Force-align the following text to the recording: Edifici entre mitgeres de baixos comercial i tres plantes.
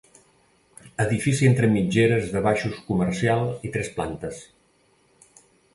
Edifici 1.03 1.49
entre 1.49 1.69
mitgeres 1.75 2.33
de 2.33 2.43
baixos 2.49 2.81
comercial 2.91 3.47
i 3.69 3.73
tres 3.79 3.95
plantes. 3.99 4.45